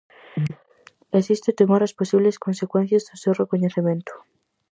[1.19, 4.13] Existe o temor ás posibles consecuencias do seu recoñecemento.